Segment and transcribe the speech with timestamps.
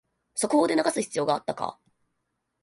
[0.33, 1.77] 速報で流す必要あったか